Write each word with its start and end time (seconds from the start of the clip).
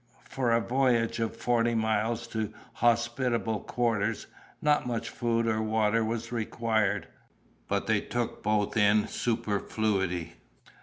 For 0.27 0.49
a 0.51 0.59
voyage 0.61 1.19
of 1.19 1.35
forty 1.37 1.75
miles 1.75 2.25
to 2.29 2.51
hospitable 2.73 3.59
quarters, 3.59 4.25
not 4.59 4.87
much 4.87 5.11
food 5.11 5.45
or 5.45 5.61
water 5.61 6.03
was 6.03 6.31
required; 6.31 7.07
but 7.67 7.85
they 7.85 8.01
took 8.01 8.41
both 8.41 8.75
in 8.75 9.07
superfluity. 9.07 10.37